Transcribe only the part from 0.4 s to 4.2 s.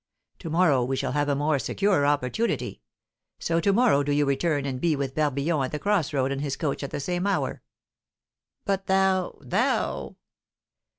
morrow we shall have a more secure opportunity. So to morrow do